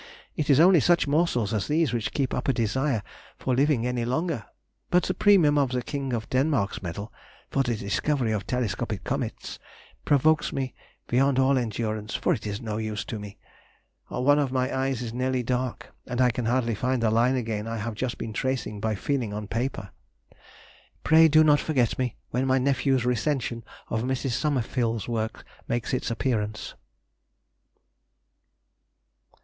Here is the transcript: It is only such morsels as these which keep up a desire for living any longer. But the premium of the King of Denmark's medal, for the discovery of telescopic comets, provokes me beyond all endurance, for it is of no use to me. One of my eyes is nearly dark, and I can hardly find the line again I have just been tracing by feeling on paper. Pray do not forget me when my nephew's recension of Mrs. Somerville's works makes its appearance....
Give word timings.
It 0.35 0.49
is 0.49 0.59
only 0.59 0.79
such 0.79 1.07
morsels 1.07 1.53
as 1.53 1.67
these 1.67 1.93
which 1.93 2.11
keep 2.11 2.33
up 2.33 2.47
a 2.47 2.53
desire 2.53 3.03
for 3.37 3.53
living 3.53 3.85
any 3.85 4.03
longer. 4.03 4.45
But 4.89 5.03
the 5.03 5.13
premium 5.13 5.59
of 5.59 5.69
the 5.69 5.83
King 5.83 6.11
of 6.11 6.27
Denmark's 6.31 6.81
medal, 6.81 7.13
for 7.51 7.61
the 7.61 7.75
discovery 7.75 8.31
of 8.31 8.47
telescopic 8.47 9.03
comets, 9.03 9.59
provokes 10.03 10.51
me 10.51 10.73
beyond 11.07 11.37
all 11.37 11.55
endurance, 11.55 12.15
for 12.15 12.33
it 12.33 12.47
is 12.47 12.57
of 12.57 12.65
no 12.65 12.77
use 12.77 13.05
to 13.05 13.19
me. 13.19 13.37
One 14.07 14.39
of 14.39 14.51
my 14.51 14.75
eyes 14.75 15.03
is 15.03 15.13
nearly 15.13 15.43
dark, 15.43 15.93
and 16.07 16.19
I 16.19 16.31
can 16.31 16.45
hardly 16.45 16.73
find 16.73 17.03
the 17.03 17.11
line 17.11 17.35
again 17.35 17.67
I 17.67 17.77
have 17.77 17.93
just 17.93 18.17
been 18.17 18.33
tracing 18.33 18.79
by 18.79 18.95
feeling 18.95 19.31
on 19.35 19.47
paper. 19.47 19.91
Pray 21.03 21.27
do 21.27 21.43
not 21.43 21.59
forget 21.59 21.99
me 21.99 22.17
when 22.31 22.47
my 22.47 22.57
nephew's 22.57 23.05
recension 23.05 23.63
of 23.89 24.01
Mrs. 24.01 24.31
Somerville's 24.31 25.07
works 25.07 25.43
makes 25.67 25.93
its 25.93 26.09
appearance.... 26.09 26.73